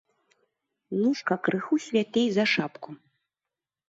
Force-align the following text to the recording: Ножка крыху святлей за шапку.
Ножка 1.01 1.35
крыху 1.47 1.75
святлей 1.87 2.29
за 2.39 2.45
шапку. 2.53 2.89